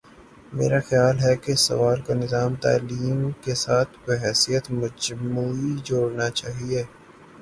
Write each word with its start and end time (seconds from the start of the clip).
میرا 0.53 0.79
خیال 0.89 1.15
ہے 1.19 1.33
کہ 1.35 1.49
اس 1.51 1.61
سوال 1.61 1.99
کو 2.01 2.13
نظام 2.13 2.51
تعلیم 2.55 3.19
کے 3.43 3.53
ساتھ 3.55 3.91
بحیثیت 4.05 4.65
مجموعی 4.71 5.73
جوڑنا 5.83 6.29
چاہیے۔ 6.39 6.83